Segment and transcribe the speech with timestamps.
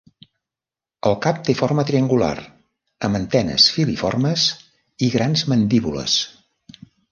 [1.09, 2.31] El cap té forma triangular,
[3.09, 4.49] amb antenes filiformes
[5.09, 6.19] i grans mandíbules.